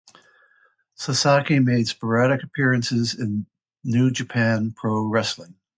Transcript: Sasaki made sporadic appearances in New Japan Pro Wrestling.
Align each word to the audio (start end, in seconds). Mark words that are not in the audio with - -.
Sasaki 0.95 1.59
made 1.59 1.87
sporadic 1.87 2.41
appearances 2.43 3.13
in 3.13 3.45
New 3.83 4.09
Japan 4.09 4.71
Pro 4.71 5.03
Wrestling. 5.07 5.53